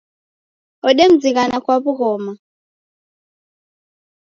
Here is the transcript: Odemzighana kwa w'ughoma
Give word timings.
Odemzighana 0.87 1.57
kwa 1.63 1.75
w'ughoma 1.83 2.33